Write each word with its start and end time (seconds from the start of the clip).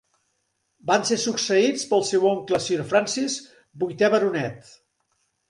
Van 0.91 1.03
ser 1.09 1.17
succeïts 1.23 1.83
pel 1.91 2.01
seu 2.13 2.25
oncle 2.31 2.61
Sir 2.69 2.79
Francis, 2.95 3.37
vuitè 3.85 4.11
baronet. 4.17 4.75